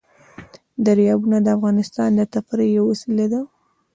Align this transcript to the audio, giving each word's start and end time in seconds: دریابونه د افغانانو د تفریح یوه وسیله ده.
دریابونه 0.85 1.37
د 1.41 1.47
افغانانو 1.55 2.21
د 2.27 2.31
تفریح 2.33 2.69
یوه 2.77 2.87
وسیله 2.91 3.25
ده. 3.33 3.41